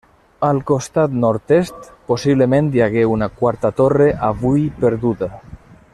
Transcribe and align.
Al 0.45 0.59
costat 0.69 1.11
nord-est 1.25 1.91
possiblement 2.11 2.71
hi 2.77 2.83
hagué 2.87 3.03
una 3.17 3.29
quarta 3.43 3.75
torre, 3.83 4.11
avui 4.33 4.67
perduda. 4.83 5.35